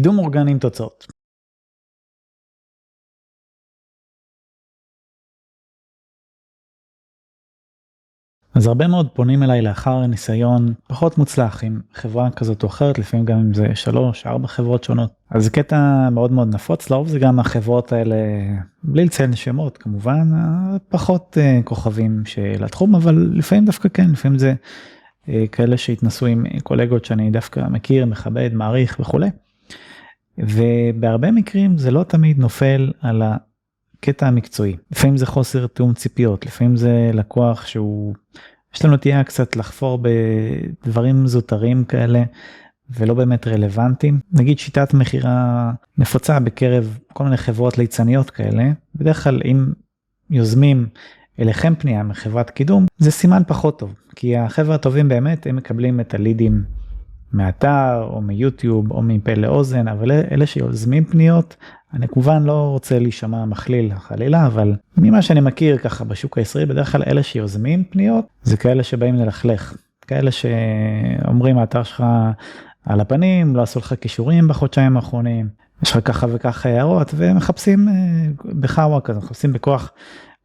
[0.00, 1.06] קידום אורגני עם תוצאות.
[8.54, 13.26] אז הרבה מאוד פונים אליי לאחר ניסיון פחות מוצלח עם חברה כזאת או אחרת לפעמים
[13.26, 17.18] גם אם זה שלוש ארבע חברות שונות אז זה קטע מאוד מאוד נפוץ לרוב זה
[17.18, 18.16] גם החברות האלה
[18.84, 20.28] בלי לציין שמות כמובן
[20.88, 24.54] פחות uh, כוכבים של התחום אבל לפעמים דווקא כן לפעמים זה
[25.24, 29.30] uh, כאלה שהתנסו עם קולגות שאני דווקא מכיר מכבד מעריך וכולי.
[30.40, 34.76] ובהרבה מקרים זה לא תמיד נופל על הקטע המקצועי.
[34.90, 38.14] לפעמים זה חוסר תיאום ציפיות לפעמים זה לקוח שהוא
[38.74, 42.22] יש לנו נטייה קצת לחפור בדברים זוטרים כאלה
[42.90, 44.20] ולא באמת רלוונטיים.
[44.32, 48.72] נגיד שיטת מכירה נפוצה בקרב כל מיני חברות ליצניות כאלה.
[48.94, 49.66] בדרך כלל אם
[50.30, 50.86] יוזמים
[51.38, 56.14] אליכם פנייה מחברת קידום זה סימן פחות טוב כי החברה הטובים באמת הם מקבלים את
[56.14, 56.64] הלידים
[57.32, 61.56] מאתר או מיוטיוב או מפה לאוזן אבל אלה שיוזמים פניות
[61.94, 66.92] אני כמובן לא רוצה להישמע מכליל חלילה אבל ממה שאני מכיר ככה בשוק הישראלי בדרך
[66.92, 69.76] כלל אלה שיוזמים פניות זה כאלה שבאים ללכלך.
[70.06, 72.04] כאלה שאומרים האתר שלך
[72.84, 75.48] על הפנים לא עשו לך כישורים בחודשיים האחרונים.
[75.82, 77.94] יש לך ככה וככה הערות ומחפשים אה,
[78.60, 79.92] בחאווה כזה מחפשים בכוח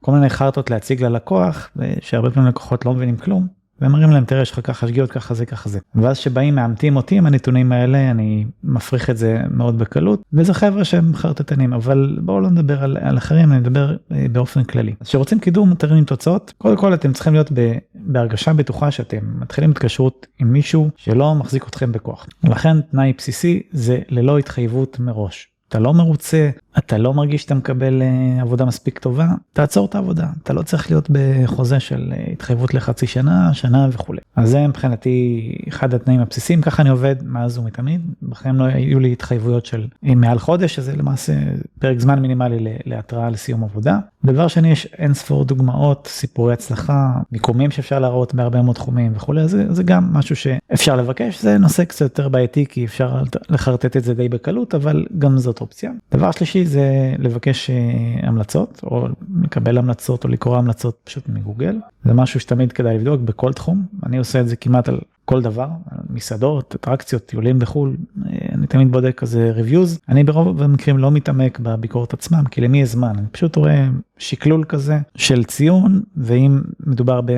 [0.01, 1.69] כל מיני חרטות להציג ללקוח
[2.01, 3.47] שהרבה פעמים לקוחות לא מבינים כלום
[3.81, 7.17] ומראים להם תראה יש לך ככה שגיאות ככה זה ככה זה ואז שבאים מאמתים אותי
[7.17, 12.39] עם הנתונים האלה אני מפריך את זה מאוד בקלות וזה חבר'ה שהם חרטטנים אבל בואו
[12.39, 14.95] לא נדבר על, על אחרים אני מדבר אה, באופן כללי.
[15.01, 19.39] אז כשרוצים קידום מותרים עם תוצאות קודם כל אתם צריכים להיות ב, בהרגשה בטוחה שאתם
[19.39, 22.27] מתחילים התקשרות עם מישהו שלא מחזיק אתכם בכוח.
[22.43, 25.47] לכן תנאי בסיסי זה ללא התחייבות מראש.
[25.69, 30.27] אתה לא מרוצה, אתה לא מרגיש שאתה מקבל uh, עבודה מספיק טובה, תעצור את העבודה.
[30.43, 34.19] אתה לא צריך להיות בחוזה של uh, התחייבות לחצי שנה, שנה וכולי.
[34.35, 38.01] אז זה מבחינתי אחד התנאים הבסיסיים, ככה אני עובד מאז ומתמיד.
[38.23, 41.33] בחיים לא היו לי התחייבויות של אה, מעל חודש, שזה למעשה
[41.79, 43.99] פרק זמן מינימלי להתראה לסיום עבודה.
[44.25, 49.47] דבר שני, יש אין ספור דוגמאות, סיפורי הצלחה, מיקומים שאפשר להראות בהרבה מאוד תחומים וכולי,
[49.47, 54.03] זה, זה גם משהו שאפשר לבקש, זה נושא קצת יותר בעייתי כי אפשר לחרטט את
[54.03, 55.91] זה די בקלות, אבל גם זאת אופציה.
[56.11, 59.07] דבר שלישי זה לבקש uh, המלצות או
[59.43, 61.79] לקבל המלצות או לקרוא המלצות פשוט מגוגל.
[62.03, 65.67] זה משהו שתמיד כדאי לבדוק בכל תחום, אני עושה את זה כמעט על כל דבר,
[66.09, 71.59] מסעדות, אטרקציות, טיולים בחו"ל, אה, אני תמיד בודק כזה reviews, אני ברוב המקרים לא מתעמק
[71.59, 73.87] בביקורת עצמם, כי למי יש זמן, אני פשוט רואה
[74.17, 77.31] שקלול כזה של ציון, ואם מדובר ב...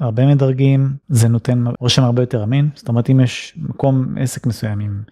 [0.00, 2.68] הרבה מדרגים זה נותן רושם הרבה יותר אמין.
[2.74, 5.02] זאת אומרת אם יש מקום עסק מסוים עם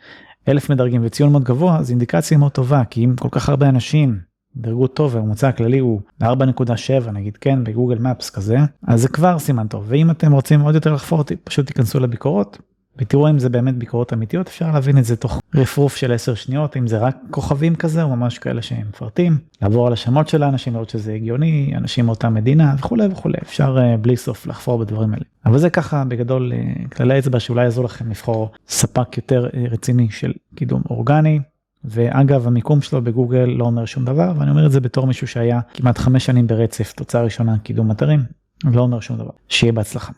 [0.48, 4.18] אלף מדרגים וציון מאוד גבוה זה אינדיקציה מאוד טובה כי אם כל כך הרבה אנשים
[4.56, 9.66] דירגו טוב והממוצע הכללי הוא 4.7 נגיד כן בגוגל מפס כזה אז זה כבר סימן
[9.66, 9.84] טוב.
[9.88, 12.58] ואם אתם רוצים עוד יותר לחפור פשוט תיכנסו לביקורות
[12.96, 16.76] ותראו אם זה באמת ביקורות אמיתיות אפשר להבין את זה תוך רפרוף של 10 שניות
[16.76, 19.38] אם זה רק כוכבים כזה או ממש כאלה שהם מפרטים.
[19.62, 23.38] לעבור על השמות של האנשים לראות שזה הגיוני אנשים מאותה מדינה וכולי וכולי.
[23.42, 27.64] אפשר uh, בלי סוף לחפור בדברים האלה אבל זה ככה בגדול uh, כללי אצבע שאולי
[27.64, 31.40] יעזור לכם לבחור ספק יותר uh, רציני של קידום אורגני.
[31.84, 35.60] ואגב המיקום שלו בגוגל לא אומר שום דבר ואני אומר את זה בתור מישהו שהיה
[35.74, 38.20] כמעט חמש שנים ברצף תוצאה ראשונה קידום אתרים
[38.64, 40.12] לא אומר שום דבר שיהיה בהצלחה.